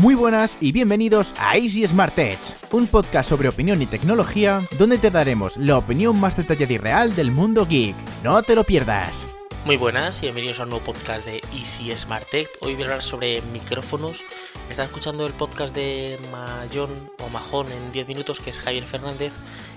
[0.00, 2.38] Muy buenas y bienvenidos a Easy Smart Edge,
[2.72, 7.14] un podcast sobre opinión y tecnología donde te daremos la opinión más detallada y real
[7.14, 7.94] del mundo geek.
[8.24, 9.12] No te lo pierdas.
[9.66, 12.48] Muy buenas y bienvenidos a un nuevo podcast de Easy Smart Tech.
[12.62, 14.24] Hoy voy a hablar sobre micrófonos.
[14.70, 19.34] Están escuchando el podcast de Mayón o Majón en 10 minutos, que es Javier Fernández,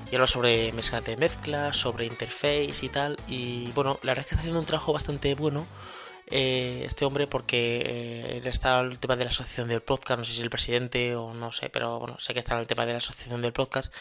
[0.10, 3.18] y habla sobre mezcla de mezcla, sobre interface y tal.
[3.28, 5.68] Y bueno, la verdad es que está haciendo un trabajo bastante bueno.
[6.28, 10.24] Eh, este hombre porque eh, él está el tema de la asociación del podcast, no
[10.24, 12.68] sé si es el presidente o no sé, pero bueno, sé que está en el
[12.68, 13.94] tema de la asociación del podcast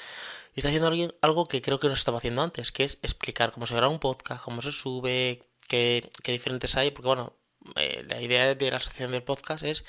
[0.54, 3.66] y está haciendo algo que creo que no estaba haciendo antes, que es explicar cómo
[3.66, 7.34] se graba un podcast, cómo se sube, qué, diferentes hay, porque bueno,
[7.76, 9.84] eh, la idea de la asociación del podcast es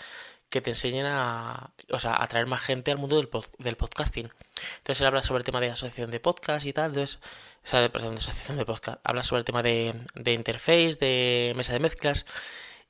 [0.54, 3.28] que te enseñen a, o sea, a traer más gente al mundo del,
[3.76, 4.30] podcasting.
[4.78, 7.18] Entonces él habla sobre el tema de asociación de podcast y tal, entonces,
[7.64, 9.96] o sea, de, asociación de podcast, habla sobre el tema de,
[10.28, 12.28] interface, de mesa de mezclas.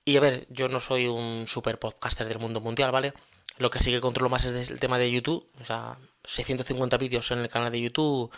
[0.03, 3.13] Y a ver, yo no soy un super podcaster del mundo mundial, ¿vale?
[3.59, 7.31] Lo que sí que controlo más es el tema de YouTube, o sea, 650 vídeos
[7.31, 8.29] en el canal de YouTube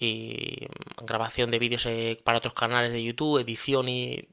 [0.00, 0.66] y
[1.02, 4.28] grabación de vídeos eh, para otros canales de YouTube, edición y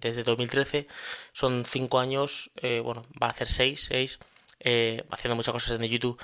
[0.00, 0.86] desde 2013
[1.32, 4.18] son 5 años, eh, bueno, va a hacer 6, 6
[4.60, 6.20] eh, haciendo muchas cosas en YouTube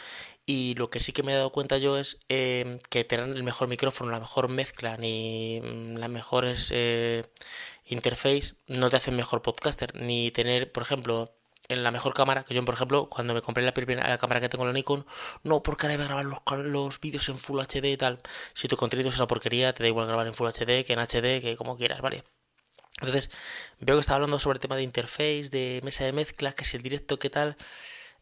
[0.47, 3.69] y lo que sí que me he dado cuenta yo es que tener el mejor
[3.69, 6.73] micrófono, la mejor mezcla ni mm, las mejores
[7.87, 11.35] interface no te hacen mejor podcaster, ni tener, por ejemplo,
[11.69, 14.41] en la mejor cámara, que yo por ejemplo, cuando me compré la primera la cámara
[14.41, 15.07] que tengo la Nikon,
[15.43, 18.21] no porque ahora voy a grabar los, los vídeos en Full HD y tal.
[18.55, 21.01] Si tu contenido es una porquería, te da igual grabar en Full HD que en
[21.01, 22.25] HD, que como quieras, ¿vale?
[23.01, 23.31] Entonces,
[23.81, 26.77] veo que está hablando sobre el tema de interface, de mesa de mezcla, que si
[26.77, 27.57] el directo, qué tal.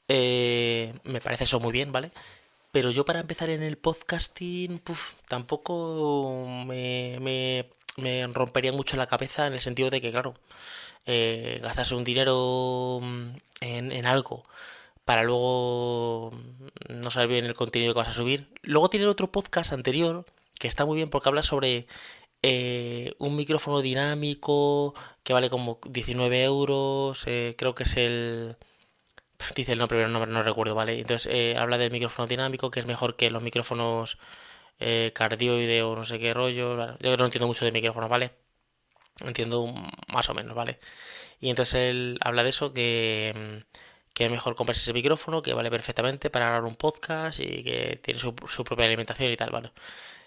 [0.09, 2.11] Eh, me parece eso muy bien, ¿vale?
[2.73, 9.06] Pero yo para empezar en el podcasting, puf, tampoco me, me, me rompería mucho la
[9.06, 10.34] cabeza en el sentido de que, claro,
[11.07, 14.45] eh, gastarse un dinero mm, en, algo
[15.05, 16.31] para luego
[16.89, 18.48] no saber bien el contenido que vas a subir.
[18.62, 20.24] Luego tiene otro podcast anterior
[20.58, 21.86] que está muy bien porque habla sobre
[22.42, 28.57] eh, un micrófono dinámico que vale como 19 euros, eh, creo que es el...
[29.57, 30.98] Dice el nombre, no, no recuerdo, ¿vale?
[31.01, 34.19] Entonces habla del micrófono dinámico que es mejor que los micrófonos
[35.14, 36.97] cardioide o no sé qué rollo.
[36.98, 38.33] Yo no entiendo mucho de micrófonos, ¿vale?
[39.20, 39.73] Entiendo
[40.09, 40.79] más o menos, ¿vale?
[41.41, 43.64] Y entonces él habla de eso, que,
[44.14, 47.98] que es mejor comprarse ese micrófono, que vale perfectamente para grabar un podcast y que
[48.03, 49.73] tiene su, propia alimentación y tal, ¿vale?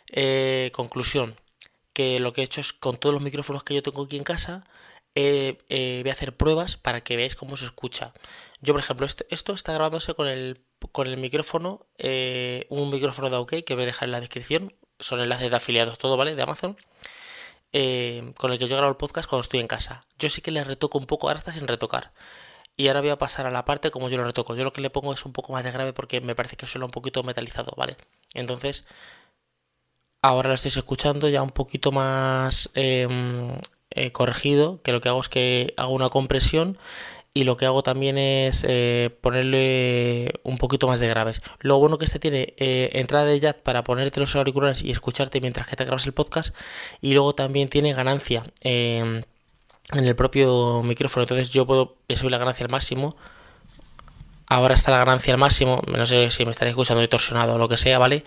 [0.08, 1.36] Eh, conclusión,
[1.96, 4.24] que lo que he hecho es con todos los micrófonos que yo tengo aquí en
[4.24, 4.66] casa,
[5.16, 8.14] eh, eh, voy a hacer pruebas para que veáis cómo se escucha.
[8.62, 10.56] Yo, por ejemplo, esto, esto está grabándose con el,
[10.92, 11.88] con el micrófono,
[12.70, 15.98] un micrófono de OK que voy a dejar en la descripción, son enlaces de afiliados,
[15.98, 16.36] todo, ¿vale?
[16.36, 16.78] De Amazon.
[17.78, 20.06] Eh, con el que yo grabo el podcast cuando estoy en casa.
[20.18, 22.14] Yo sí que le retoco un poco, ahora está sin retocar.
[22.78, 24.56] Y ahora voy a pasar a la parte como yo lo retoco.
[24.56, 26.68] Yo lo que le pongo es un poco más de grave porque me parece que
[26.68, 27.98] suena un poquito metalizado, ¿vale?
[28.34, 28.86] Entonces,
[30.28, 33.56] ahora lo estáis escuchando ya un poquito más em,
[33.91, 36.78] eh, corregido, que lo que hago es que hago una compresión
[37.34, 41.41] y lo que hago también es eh, ponerle un poquito más de graves.
[41.59, 45.41] Lo bueno que este tiene eh, entrada de jack para ponerte los auriculares y escucharte
[45.41, 46.56] mientras que te grabas el podcast
[47.02, 49.22] y luego también tiene ganancia em,
[49.94, 51.24] en el propio micrófono.
[51.24, 53.16] Entonces yo puedo subir la ganancia al máximo.
[54.47, 55.81] Ahora está la ganancia al máximo.
[55.88, 58.24] No sé si me estaréis escuchando distorsionado o lo que sea, ¿vale?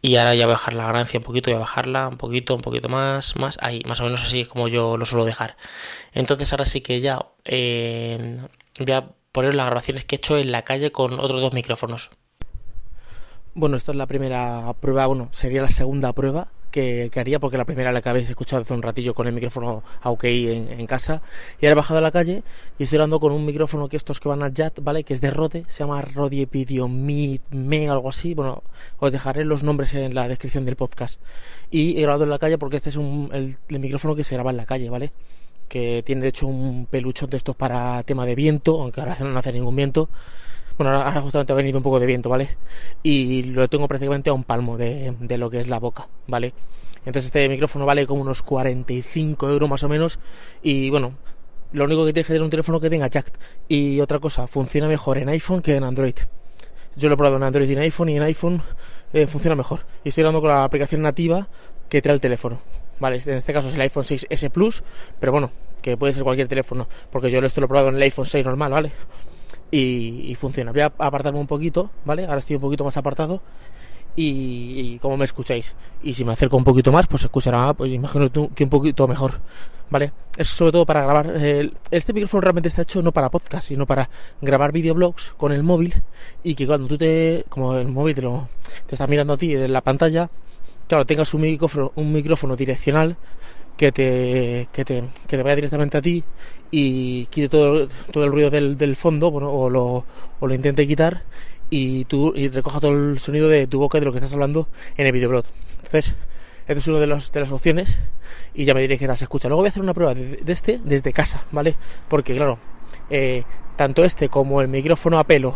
[0.00, 2.54] Y ahora ya voy a bajar la ganancia un poquito, voy a bajarla un poquito,
[2.54, 5.56] un poquito más, más, ahí, más o menos así es como yo lo suelo dejar.
[6.12, 8.38] Entonces ahora sí que ya eh,
[8.78, 12.10] voy a poner las grabaciones que he hecho en la calle con otros dos micrófonos.
[13.54, 17.64] Bueno, esto es la primera prueba, bueno, sería la segunda prueba que, haría, porque la
[17.64, 21.22] primera la que habéis escuchado hace un ratillo con el micrófono a en, en, casa,
[21.60, 22.42] y ahora he bajado a la calle
[22.78, 25.04] y estoy hablando con un micrófono que estos que van al JAT, ¿vale?
[25.04, 28.62] Que es de Rode, se llama Rode Epidio Me, algo así, bueno,
[28.98, 31.20] os dejaré los nombres en la descripción del podcast.
[31.70, 34.50] Y he grabado en la calle porque este es un, el, micrófono que se graba
[34.50, 35.12] en la calle, ¿vale?
[35.68, 39.38] Que tiene de hecho un peluchón de estos para tema de viento, aunque ahora no
[39.38, 40.08] hace ningún viento.
[40.78, 42.56] Bueno, ahora justamente ha venido un poco de viento, ¿vale?
[43.02, 46.54] Y lo tengo prácticamente a un palmo de, lo que es la boca, ¿vale?
[46.98, 50.20] Entonces este micrófono vale como unos 45 euros más o menos.
[50.62, 51.14] Y bueno,
[51.72, 53.32] lo único que tienes que tener un teléfono que tenga jack.
[53.66, 56.14] Y otra cosa, funciona mejor en iPhone que en Android.
[56.94, 58.62] Yo lo he probado en Android y en iPhone y en iPhone
[59.12, 59.80] eh, funciona mejor.
[60.04, 61.48] Y estoy hablando con la aplicación nativa
[61.88, 62.60] que trae el teléfono.
[63.00, 64.84] Vale, en este caso es el iPhone 6S Plus,
[65.18, 65.50] pero bueno,
[65.82, 68.44] que puede ser cualquier teléfono, porque yo esto lo he probado en el iPhone 6
[68.44, 68.92] normal, ¿vale?
[69.70, 70.72] Y, funciona.
[70.72, 72.24] Voy a apartarme un poquito, ¿vale?
[72.24, 73.42] Ahora estoy un poquito más apartado
[74.16, 75.74] y, como me escucháis.
[76.02, 79.40] Y si me acerco un poquito más, pues escuchará, pues imagino que un poquito mejor.
[79.90, 80.12] ¿vale?
[80.36, 81.32] Es sobre todo para grabar.
[81.36, 84.08] eh, este micrófono realmente está hecho no para podcast, sino para
[84.40, 86.02] grabar videoblogs con el móvil
[86.42, 87.44] y que cuando tú te.
[87.48, 88.48] Como el móvil te, lo,
[88.86, 90.30] te está mirando a ti en la pantalla,
[90.86, 93.16] claro, tengas un micrófono, un micrófono direccional
[93.78, 96.22] que te, que te, que te vaya directamente a ti
[96.70, 100.04] y quite todo, todo el ruido del, del fondo, bueno, o lo,
[100.40, 101.22] o lo intente quitar
[101.70, 104.68] y tú y recoja todo el sonido de tu boca de lo que estás hablando
[104.96, 105.44] en el videoblog.
[105.76, 106.14] Entonces,
[106.66, 107.98] esta es una de, los, de las opciones
[108.52, 109.48] y ya me diré qué tal se escucha.
[109.48, 111.76] Luego voy a hacer una prueba de, de este desde casa, ¿vale?
[112.08, 112.58] Porque claro,
[113.08, 113.44] eh,
[113.76, 115.54] tanto este como el micrófono a pelo,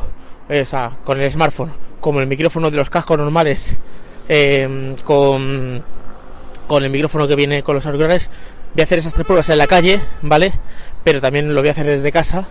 [0.48, 3.76] eh, o sea, con el smartphone, como el micrófono de los cascos normales,
[4.28, 5.82] eh, con,
[6.66, 8.30] con el micrófono que viene con los auriculares,
[8.74, 10.52] voy a hacer esas tres pruebas en la calle, ¿vale?
[11.04, 12.46] Pero también lo voy a hacer desde casa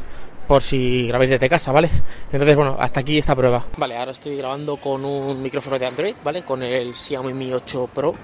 [0.48, 1.90] por si grabáis desde casa, ¿vale?
[2.32, 3.66] Entonces, bueno, hasta aquí esta prueba.
[3.78, 6.44] Vale, ahora estoy grabando con un micrófono de Android, ¿vale?
[6.44, 8.16] Con el Xiaomi Mi 8 Pro.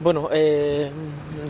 [0.00, 0.90] Bueno, eh,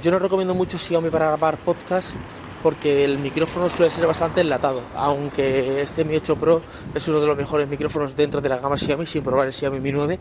[0.03, 2.15] yo no recomiendo mucho Xiaomi para grabar podcast
[2.63, 6.61] porque el micrófono suele ser bastante enlatado, aunque este Mi 8 Pro
[6.95, 9.81] es uno de los mejores micrófonos dentro de la gama Xiaomi, sin probar el Xiaomi
[9.81, 10.19] Mi 9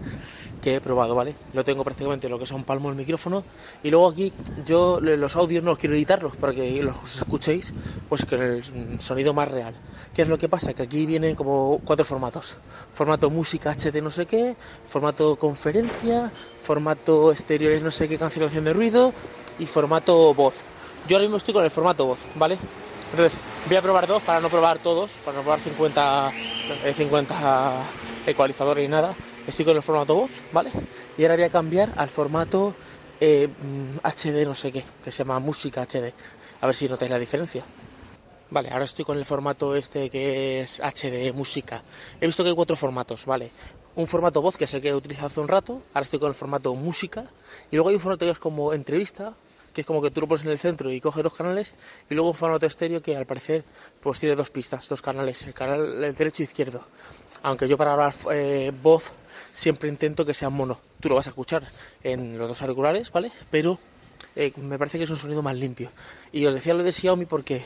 [0.62, 1.36] que he probado, ¿vale?
[1.54, 3.44] Lo tengo prácticamente lo que es un palmo el micrófono
[3.84, 4.34] y luego aquí
[4.66, 7.74] yo los audios no los quiero editarlos para que los escuchéis
[8.10, 8.64] pues con el
[9.00, 9.76] sonido más real.
[10.14, 10.74] ¿Qué es lo que pasa?
[10.74, 12.58] Que aquí vienen como cuatro formatos.
[12.94, 18.74] Formato música HD no sé qué, formato conferencia, formato exteriores no sé qué cancelación de
[18.74, 19.14] ruido
[19.60, 20.56] y formato voz.
[21.08, 22.58] Yo ahora mismo estoy con el formato voz, ¿vale?
[23.12, 26.34] Entonces voy a probar dos para no probar todos, para no probar 50,
[26.84, 27.84] eh, 50
[28.26, 29.16] ecualizadores y nada.
[29.48, 30.70] Estoy con el formato voz, ¿vale?
[31.18, 32.76] Y ahora voy a cambiar al formato
[33.22, 33.48] eh,
[34.04, 36.12] HD no sé qué, que se llama música HD.
[36.60, 37.64] A ver si notáis la diferencia.
[38.50, 41.84] Vale, ahora estoy con el formato este que es HD música.
[42.20, 43.50] He visto que hay cuatro formatos, ¿vale?
[43.96, 45.82] Un formato voz, que es el que he utilizado hace un rato.
[45.94, 47.24] Ahora estoy con el formato música.
[47.72, 49.36] Y luego hay un formato que es como entrevista,
[49.82, 51.74] es como que tú lo pones en el centro y coge dos canales.
[52.10, 53.64] Y luego un formato estéreo que al parecer
[54.02, 56.82] pues tiene dos pistas, dos canales, el canal derecho e izquierdo.
[57.44, 59.12] Aunque yo para hablar eh, voz
[59.54, 60.80] siempre intento que sea mono.
[61.00, 61.68] Tú lo vas a escuchar
[62.04, 63.32] en los dos auriculares, ¿vale?
[63.52, 63.80] Pero
[64.36, 65.92] eh, me parece que es un sonido más limpio.
[66.32, 67.62] Y os decía lo de Xiaomi porque,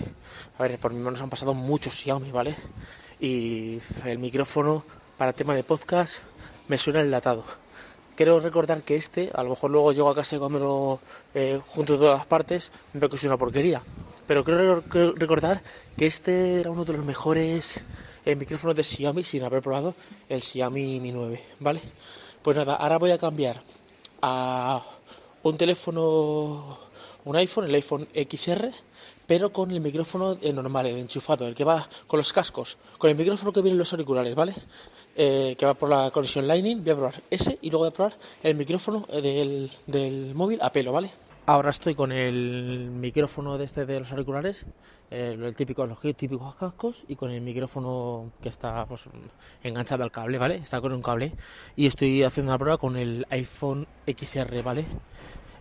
[0.58, 2.56] a ver, por mi manos han pasado muchos Xiaomi, ¿vale?
[3.20, 4.84] Y el micrófono
[5.18, 6.16] para tema de podcast
[6.68, 7.61] me suena enlatado.
[8.22, 11.00] Quiero recordar que este, a lo mejor luego llego a casa y cuando lo
[11.34, 13.82] eh, junto todas las partes, veo que es una porquería.
[14.28, 14.84] Pero creo
[15.16, 15.64] recordar
[15.98, 17.80] que este era uno de los mejores
[18.24, 19.96] eh, micrófonos de Xiaomi sin haber probado
[20.30, 21.82] el Xiaomi Mi 9, ¿vale?
[22.44, 23.60] Pues nada, ahora voy a cambiar
[24.22, 24.84] a
[25.42, 26.78] un teléfono,
[27.26, 28.70] un iPhone, el iPhone XR,
[29.26, 33.10] pero con el micrófono eh, normal, el enchufado, el que va con los cascos, con
[33.10, 34.54] el micrófono que viene en los auriculares, ¿vale?
[35.18, 37.92] Eh, que va por la conexión Lightning, voy a probar ese y luego voy a
[37.92, 38.14] probar
[38.44, 41.12] el micrófono eh, del, del móvil a pelo, ¿vale?
[41.46, 44.66] Ahora estoy con el micrófono de este de los auriculares,
[45.10, 49.02] eh, el típico, los típicos cascos y con el micrófono que está pues,
[49.64, 50.56] enganchado al cable, ¿vale?
[50.56, 51.34] Está con un cable
[51.76, 54.86] y estoy haciendo una prueba con el iPhone XR, ¿vale?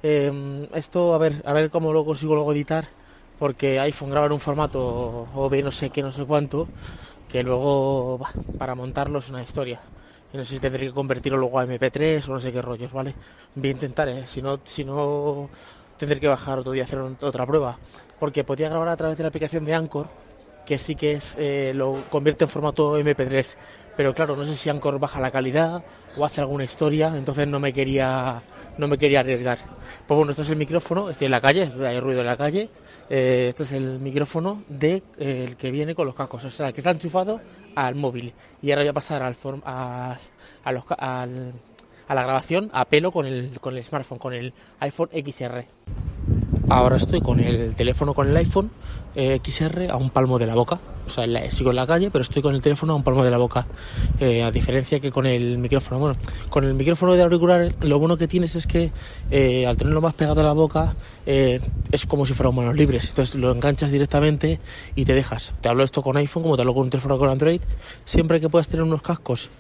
[0.03, 2.87] Eh, esto a ver, a ver cómo lo consigo luego editar,
[3.41, 6.69] porque iPhone graba en un formato OB no sé qué, no sé cuánto,
[7.31, 9.81] que luego bah, para montarlo es una historia.
[10.32, 12.93] Y no sé si tendré que convertirlo luego a MP3 o no sé qué rollos,
[12.93, 13.15] ¿vale?
[13.55, 14.25] Voy a intentar, ¿eh?
[14.27, 15.49] Si no, si no
[15.97, 17.79] tendré que bajar otro día a hacer otra prueba.
[18.19, 20.06] Porque podía grabar a través de la aplicación de Anchor,
[20.67, 23.55] que sí que es eh, lo convierte en formato MP3.
[23.96, 25.82] Pero claro, no sé si Anchor baja la calidad
[26.17, 28.43] o hace alguna historia, entonces no me quería
[28.79, 29.58] no me quería arriesgar.
[30.06, 32.70] Pues bueno, este es el micrófono, estoy en la calle, hay ruido en la calle.
[33.12, 36.81] Eh, este es el micrófono de eh, que viene con los cascos, o sea, que
[36.81, 37.40] está enchufado
[37.74, 38.32] al móvil.
[38.62, 40.17] Y ahora voy a pasar al, form, a,
[40.62, 41.52] a, los, al
[42.10, 45.64] a la grabación a pelo con el, con el smartphone, con el iPhone XR.
[46.70, 48.70] Ahora estoy con el teléfono con el iPhone
[49.17, 50.79] eh, XR a un palmo de la boca.
[51.05, 53.31] O sea, sigo en la calle, pero estoy con el teléfono a un palmo de
[53.32, 53.67] la boca.
[54.20, 55.98] Eh, a diferencia que con el micrófono.
[55.98, 56.17] Bueno,
[56.48, 58.93] con el micrófono de auricular lo bueno que tienes es que
[59.32, 60.94] eh, al tenerlo más pegado a la boca
[61.27, 63.08] es como si fueran manos libres.
[63.08, 64.60] Entonces lo enganchas directamente
[64.94, 65.53] y te dejas.
[65.60, 67.60] Te hablo esto con iPhone como te hablo con un teléfono con Android.
[68.05, 69.50] Siempre que puedas tener unos cascos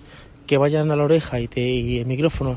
[0.46, 2.56] que vayan a la oreja y, te, y el micrófono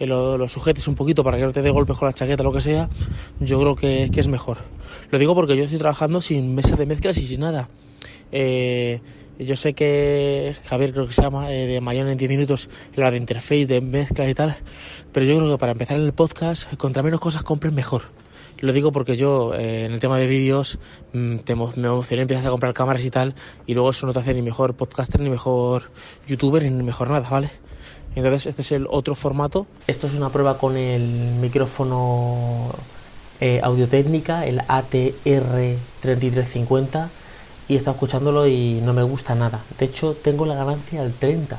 [0.00, 2.42] eh, lo, lo, sujetes un poquito para que no te dé golpes con la chaqueta
[2.42, 2.88] lo que sea,
[3.38, 4.58] yo creo que, que, es mejor.
[5.10, 7.68] Lo digo porque yo estoy trabajando sin mesa de mezclas y sin nada.
[8.32, 9.00] Eh,
[9.38, 13.10] yo sé que Javier creo que se llama eh, de Mayón en 10 minutos la
[13.10, 14.56] de interface, de mezcla y tal,
[15.12, 18.02] pero yo creo que para empezar en el podcast, contra menos cosas compres mejor.
[18.58, 20.78] Lo digo porque yo en el tema de vídeos
[21.12, 23.34] mmm, te, me emocioné, empiezas a comprar cámaras y tal,
[23.66, 25.90] y luego eso no te hace ni mejor podcaster, ni mejor
[26.26, 27.50] youtuber, ni mejor nada, ¿vale?
[28.14, 29.66] Entonces este es el otro formato.
[29.86, 31.02] Esto es una prueba con el
[31.40, 32.70] micrófono
[33.40, 37.08] eh, Audio Técnica, el ATR3350,
[37.68, 39.60] y he estado escuchándolo y no me gusta nada.
[39.78, 41.58] De hecho, tengo la ganancia al 30.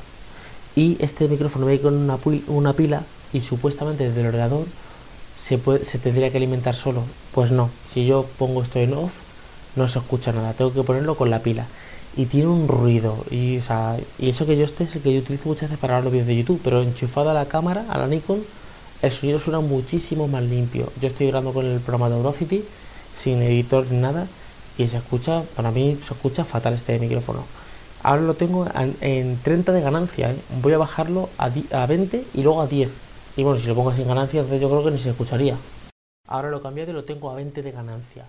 [0.76, 3.02] Y este micrófono viene con una, una pila
[3.34, 4.68] y supuestamente desde el ordenador
[5.42, 7.04] se, puede, se tendría que alimentar solo.
[7.34, 9.12] Pues no, si yo pongo esto en off,
[9.76, 10.54] no se escucha nada.
[10.54, 11.66] Tengo que ponerlo con la pila.
[12.16, 13.24] Y tiene un ruido.
[13.30, 15.80] Y, o sea, y eso que yo este es el que yo utilizo muchas veces
[15.80, 16.62] para los vídeos de YouTube.
[16.64, 18.44] Pero enchufado a la cámara, a la Nikon,
[19.02, 20.92] el sonido suena muchísimo más limpio.
[21.02, 22.64] Yo estoy grabando con el programa de Audacity,
[23.22, 24.28] sin editor ni nada,
[24.78, 27.44] y se escucha, para mí se escucha fatal este micrófono.
[28.04, 28.68] Ahora lo tengo
[29.02, 30.38] en, 30 de ganancia, ¿eh?
[30.62, 32.90] voy a bajarlo a, a 20 y luego a 10.
[33.38, 35.56] Y bueno, si lo pongo sin ganancia, entonces yo creo que ni se escucharía.
[36.28, 38.26] Ahora lo he cambiado y lo tengo a 20 de ganancia.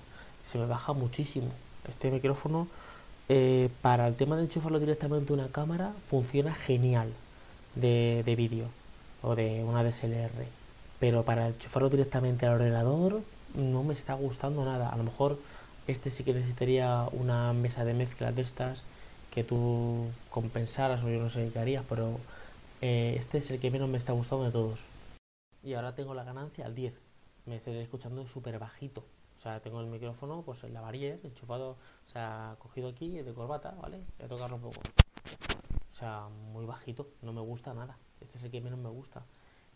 [0.51, 1.49] Se me baja muchísimo.
[1.89, 2.69] Este micrófono,
[3.29, 7.13] eh, para el tema de enchufarlo directamente a una cámara, funciona genial
[7.75, 8.67] de, de vídeo
[9.23, 10.63] o de una DSLR
[11.03, 13.23] pero para enchufarlo directamente al ordenador
[13.57, 14.89] no me está gustando nada.
[14.89, 15.37] A lo mejor
[15.89, 18.85] este sí que necesitaría una mesa de mezcla de estas
[19.35, 22.21] que tú compensaras o yo no sé qué harías, pero
[22.83, 24.79] eh, este es el que menos me está gustando de todos.
[25.65, 26.95] Y ahora tengo la ganancia al 10.
[27.47, 29.03] Me estoy escuchando súper bajito.
[29.43, 31.71] O sea, tengo el micrófono pues en la varilla, enchufado,
[32.07, 33.99] o sea, cogido aquí de corbata, ¿vale?
[34.17, 34.81] Voy a tocarlo un poco.
[35.91, 37.99] O sea, muy bajito, no me gusta nada.
[38.21, 39.27] Este es el que menos me gusta.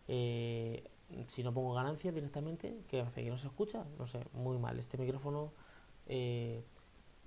[0.07, 0.89] Eh,
[1.27, 3.25] si no pongo ganancia directamente, ¿qué hace?
[3.25, 3.85] ¿Que no se escucha?
[3.99, 4.79] No sé, muy mal.
[4.79, 5.51] Este micrófono
[6.07, 6.63] eh,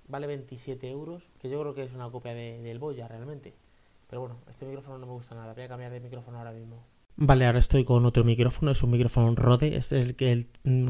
[0.08, 3.52] vale 27 euros, que yo creo que es una copia del Boya realmente.
[4.08, 5.52] Pero bueno, este micrófono no me gusta nada.
[5.52, 6.82] Voy a cambiar de micrófono ahora mismo.
[7.22, 10.46] Vale, ahora estoy con otro micrófono, es un micrófono Rode, es el que el,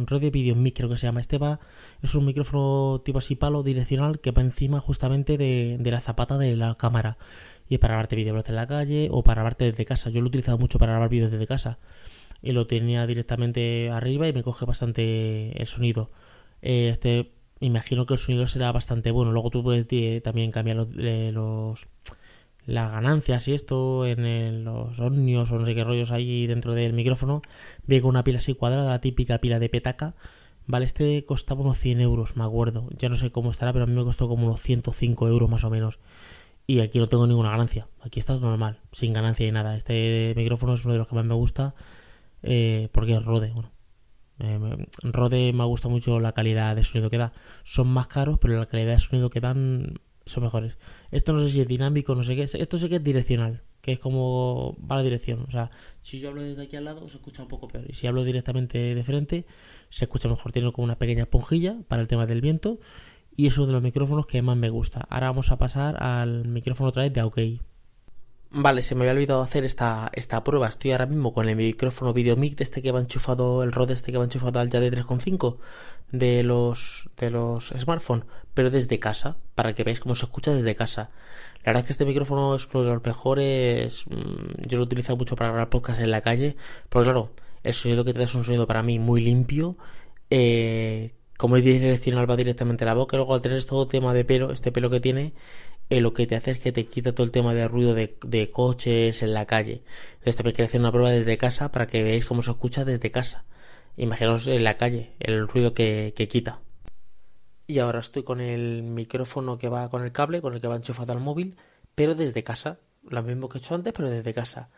[0.07, 1.21] Rode Video Micro que se llama.
[1.21, 1.59] Este va,
[2.03, 6.39] es un micrófono tipo así palo direccional que va encima justamente de, de la zapata
[6.39, 7.19] de la cámara.
[7.69, 10.11] Y es para grabarte vídeos en la calle o para grabarte desde casa.
[10.11, 11.79] Yo lo he utilizado mucho para grabar vídeos desde casa
[12.43, 16.13] y lo tenía directamente arriba y me coge bastante el sonido.
[16.63, 19.33] Eh, este, imagino que el sonido será bastante bueno.
[19.33, 21.89] Luego tú puedes eh, también cambiar los, eh, los,
[22.71, 26.93] las ganancias y esto en los omnios o no sé qué rollos hay dentro del
[26.93, 27.43] micrófono.
[27.87, 30.15] Viene con una pila así cuadrada, la típica pila de petaca.
[30.67, 32.89] Vale, este costaba unos 100 euros, me acuerdo.
[32.97, 35.65] Ya no sé cómo estará, pero a mí me costó como unos 105 euros más
[35.65, 35.99] o menos.
[36.67, 37.89] Y aquí no tengo ninguna ganancia.
[38.01, 39.77] Aquí está normal, sin ganancia y nada.
[39.77, 41.75] Este micrófono es uno de los que más me gusta
[42.43, 43.51] eh, porque es Rode.
[43.53, 43.73] Bueno,
[44.39, 47.33] eh, Rode me gusta mucho la calidad de sonido que da.
[47.65, 50.79] Son más caros, pero la calidad de sonido que dan son mejores.
[51.11, 52.43] Esto no sé si es dinámico, no sé qué.
[52.43, 55.45] Esto sé que es direccional, que es como va la dirección.
[55.47, 57.85] O sea, si yo hablo desde aquí al lado, se escucha un poco peor.
[57.89, 59.45] Y si hablo directamente de frente,
[59.91, 60.53] se escucha mejor.
[60.53, 62.79] Tiene como una pequeña esponjilla para el tema del viento.
[63.37, 65.07] Y es uno de los micrófonos que más me gusta.
[65.09, 67.39] Ahora vamos a pasar al micrófono otra vez de OK.
[68.53, 70.67] Vale, se me había olvidado hacer esta, esta prueba.
[70.67, 74.11] Estoy ahora mismo con el micrófono VideoMic de este que va enchufado, el Rode este
[74.11, 75.59] que va enchufado al ya de 3.5
[76.11, 80.75] de los, de los smartphones, pero desde casa, para que veáis cómo se escucha desde
[80.75, 81.11] casa.
[81.59, 84.05] La verdad es que este micrófono es uno de los mejores.
[84.09, 86.57] Mm, yo lo utilizo mucho para grabar podcast en la calle,
[86.89, 87.31] porque claro,
[87.63, 89.77] el sonido que te da es un sonido para mí muy limpio.
[90.31, 94.27] Eh, como es direccional va directamente a la boca, luego al tener todo tema de
[94.27, 95.33] pelo, este pelo que tiene,
[95.91, 98.51] eh, lo que te hace es que te quita todo el tema de ruido de,
[98.53, 99.83] coches en la calle.
[100.13, 103.11] Entonces también quiero hacer una prueba desde casa para que veáis cómo se escucha desde
[103.11, 103.45] casa.
[103.97, 106.61] Imaginaos en la calle el ruido que, quita.
[107.67, 110.77] Y ahora estoy con el micrófono que va con el cable, con el que va
[110.77, 111.57] enchufado al móvil,
[111.97, 112.79] pero desde casa.
[113.09, 114.71] Lo mismo que he hecho antes, pero desde casa.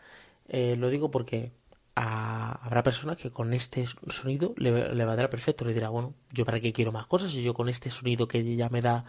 [0.47, 1.51] Eh, lo digo porque
[1.95, 5.63] habrá personas que con este sonido le, le va a dar perfecto.
[5.63, 8.55] Le dirá, bueno, yo para qué quiero más cosas y yo con este sonido que
[8.55, 9.05] ya me da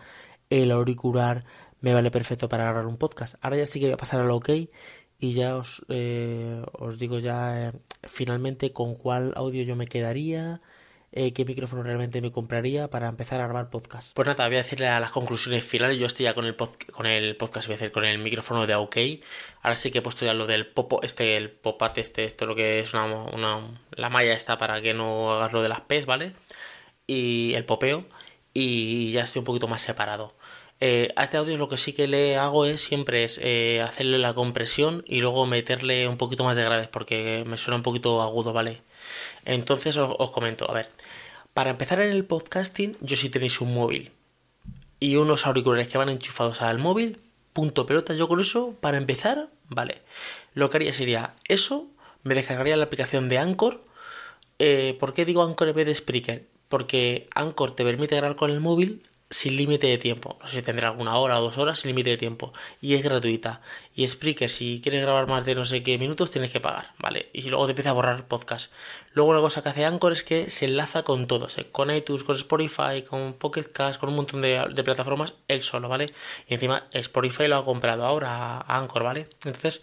[0.51, 1.45] el auricular
[1.85, 3.35] me vale perfecto para grabar un podcast.
[3.43, 4.49] Ahora ya sí que voy a pasar al OK
[5.19, 7.73] y ya os, eh, os digo ya eh,
[8.05, 10.62] finalmente con cuál audio yo me quedaría,
[11.12, 14.14] eh, qué micrófono realmente me compraría para empezar a grabar podcast.
[14.14, 15.99] Pues nada, voy a decirle a las conclusiones finales.
[15.99, 18.97] Yo estoy ya con el, con el podcast, voy a con el micrófono de OK.
[19.61, 22.55] Ahora sí que he puesto ya lo del popo, este, el popate, este, esto lo
[22.55, 26.07] que es una, una, la malla está para que no hagas lo de las P's,
[26.07, 26.33] ¿vale?
[27.07, 28.07] Y el popeo.
[28.55, 30.35] Y ya estoy un poquito más separado.
[30.87, 34.19] Eh, a este audio lo que sí que le hago es siempre es eh, hacerle
[34.19, 38.21] la compresión y luego meterle un poquito más de graves porque me suena un poquito
[38.21, 38.83] agudo, ¿vale?
[39.47, 40.91] Entonces os, comento, a ver,
[41.55, 44.12] para empezar en el podcasting, yo si tenéis un móvil
[45.00, 47.19] y unos auriculares que van enchufados al móvil,
[47.55, 50.03] punto pelota, yo con eso, para empezar, vale.
[50.53, 51.87] Lo que haría sería eso,
[52.25, 53.83] me descargaría la aplicación de Anchor.
[54.59, 56.47] Eh, ¿Por qué digo Anchor en vez de Spreaker?
[56.69, 59.03] Porque Anchor te permite grabar con el móvil
[59.35, 60.38] sin límite de tiempo.
[60.41, 62.53] No sé si tendrá alguna hora o dos horas sin límite de tiempo.
[62.81, 63.61] Y es gratuita.
[63.93, 67.31] Y Spreaker, si quieres grabar más de no sé qué minutos, tienes que pagar, ¿vale?
[67.33, 68.71] Y luego te empieza a borrar podcast.
[69.12, 72.37] Luego una cosa que hace Anchor es que se enlaza con todos, con iTunes, con
[72.37, 76.12] Spotify, con Pocket Cast, con un montón de, plataformas, él solo, ¿vale?
[76.47, 79.29] Y encima Spotify lo ha comprado ahora a Anchor, ¿vale?
[79.45, 79.83] Entonces,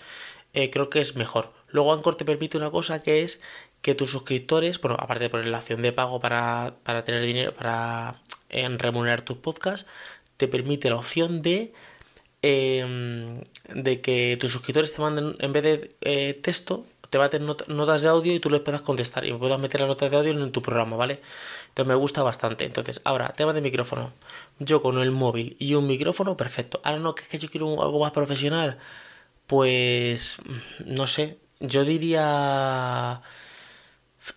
[0.53, 1.51] eh, creo que es mejor.
[1.67, 3.41] Luego Anchor te permite una cosa que es
[3.81, 7.53] que tus suscriptores, bueno, aparte de poner la acción de pago para, para tener dinero,
[7.53, 9.87] para en remunerar tus podcasts,
[10.37, 11.73] te permite la opción de,
[12.41, 13.41] em,
[13.73, 18.01] de que tus suscriptores te manden, en vez de eh, texto, te a tener notas
[18.01, 20.51] de audio y tú les puedas contestar y puedas meter las notas de audio en
[20.53, 21.19] tu programa, ¿vale?
[21.67, 22.63] Entonces me gusta bastante.
[22.63, 24.13] Entonces, ahora, tema de micrófono.
[24.59, 26.79] Yo con el móvil y un micrófono, perfecto.
[26.85, 28.77] Ahora no, que es que yo quiero algo más profesional.
[29.45, 30.37] Pues,
[30.85, 33.21] no sé, yo diría...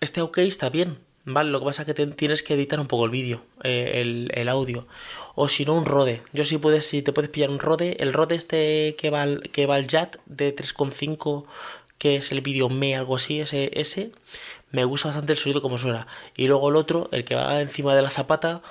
[0.01, 3.05] Este OK está bien, Vale, lo que pasa es que tienes que editar un poco
[3.05, 4.87] el vídeo, eh, el, audio.
[5.33, 6.21] O si no, un Rode.
[6.33, 9.41] Yo si puedes, si te puedes pillar un Rode, el Rode este que va al,
[9.41, 11.45] que va al JAT de 3.5,
[11.97, 14.11] que es el vídeo me, algo así, ese, ese,
[14.71, 16.07] me gusta bastante el sonido como suena.
[16.37, 18.61] Y luego el otro, el que va encima de la zapata,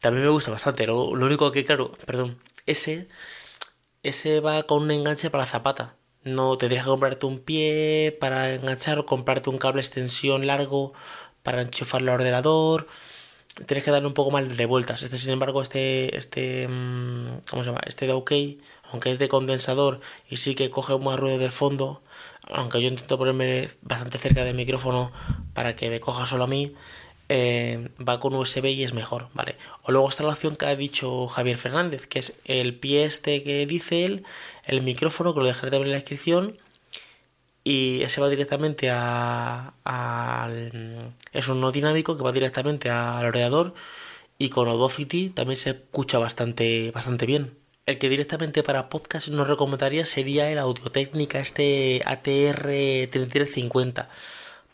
[0.00, 0.86] también me gusta bastante.
[0.86, 3.08] Lo, lo único que, claro, perdón, ese,
[4.04, 5.96] ese va con un enganche para la zapata.
[6.24, 10.94] No tendrías que comprarte un pie para enganchar o comprarte un cable extensión largo
[11.42, 12.88] para enchufarlo al ordenador.
[13.66, 15.02] Tienes que darle un poco más de vueltas.
[15.02, 17.82] Este, sin embargo, este, este, mm, ¿cómo se llama?
[17.86, 18.32] Este de OK,
[18.90, 22.02] aunque es de condensador y sí que coge más ruido del fondo,
[22.48, 25.12] aunque yo intento ponerme bastante cerca del micrófono
[25.52, 26.74] para que me coja solo a mí,
[27.28, 29.56] eh, va con USB y es mejor, ¿vale?
[29.82, 33.42] O luego está la opción que ha dicho Javier Fernández, que es el pie este
[33.42, 34.24] que dice él,
[34.64, 36.58] el micrófono, que lo dejaré también en la descripción,
[37.64, 41.14] y ese va directamente a, al...
[41.32, 43.74] es un no dinámico que va directamente al ordenador
[44.38, 47.56] y con Audacity también se escucha bastante, bastante bien.
[47.86, 52.66] El que directamente para podcast nos recomendaría sería el Audio Técnica, este ATR
[53.10, 54.08] 3350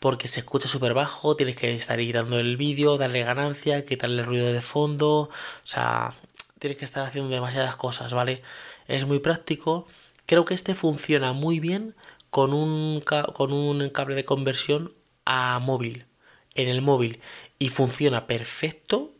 [0.01, 4.51] porque se escucha súper bajo, tienes que estar editando el vídeo, darle ganancia, quitarle ruido
[4.51, 5.29] de fondo, o
[5.63, 6.15] sea,
[6.57, 8.41] tienes que estar haciendo demasiadas cosas, ¿vale?
[8.87, 9.85] Es muy práctico,
[10.25, 11.93] creo que este funciona muy bien
[12.31, 14.91] con un, con un cable de conversión
[15.25, 16.07] a móvil,
[16.55, 17.21] en el móvil,
[17.59, 19.11] y funciona perfecto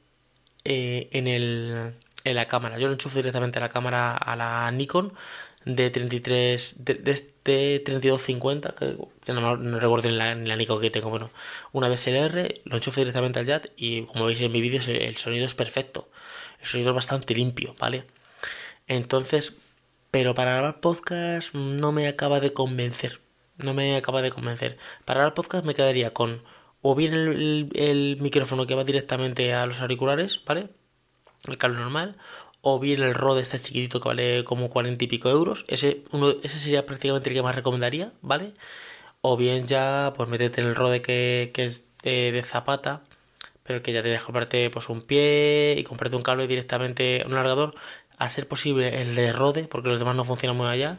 [0.63, 2.79] eh, en, el, en la cámara.
[2.79, 5.13] Yo lo enchufo directamente a la cámara, a la Nikon
[5.65, 11.09] de 33, de, de, este 3250, que no, recuerdo en la, la, Nikon que tengo,
[11.09, 11.29] bueno,
[11.71, 15.45] una DSLR, lo enchufo directamente al JAT y como veis en mi vídeo el sonido
[15.45, 16.09] es perfecto,
[16.59, 18.05] el sonido es bastante limpio, ¿vale?
[18.87, 19.55] Entonces,
[20.11, 23.21] pero para grabar podcast no me acaba de convencer.
[23.57, 24.77] No me acaba de convencer.
[25.05, 26.43] Para grabar podcast me quedaría con
[26.81, 30.69] o bien el, micrófono que va directamente a los auriculares, ¿vale?
[31.47, 32.17] El cable normal.
[32.61, 35.65] O bien el Rode este chiquitito que vale como 40 y pico euros.
[35.67, 38.53] Ese, uno, ese sería prácticamente el que más recomendaría, ¿vale?
[39.21, 43.01] O bien ya, pues métete en el Rode que, es de, zapata.
[43.63, 47.35] Pero que ya tienes que comprarte pues un pie y comprarte un cable directamente, un
[47.35, 47.75] largador
[48.17, 50.97] a ser posible el de Rode, porque los demás no funcionan muy allá.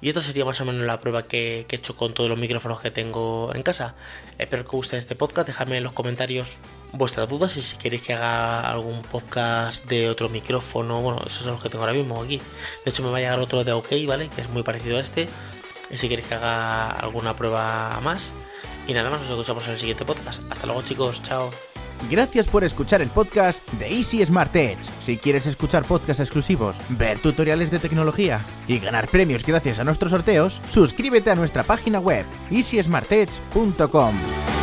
[0.00, 2.80] Y esto sería más o menos la prueba que, he hecho con todos los micrófonos
[2.80, 3.94] que tengo en casa.
[4.38, 5.46] Espero que os guste este podcast.
[5.46, 6.58] Dejadme en los comentarios
[6.96, 11.00] vuestras dudas y si queréis que haga algún podcast de otro micrófono.
[11.00, 12.40] Bueno, esos son los que tengo ahora mismo aquí.
[12.84, 14.28] De hecho, me va a llegar otro de OK, ¿vale?
[14.28, 15.28] Que es muy parecido a este.
[15.90, 18.32] Y si queréis que haga alguna prueba más.
[18.86, 20.42] Y nada más, nos escuchamos en el siguiente podcast.
[20.50, 21.22] Hasta luego, chicos.
[21.22, 21.50] Chao.
[22.10, 24.78] Gracias por escuchar el podcast de Easy Smart Edge.
[25.04, 30.10] Si quieres escuchar podcasts exclusivos, ver tutoriales de tecnología y ganar premios gracias a nuestros
[30.10, 34.53] sorteos, suscríbete a nuestra página web easysmartedge.com.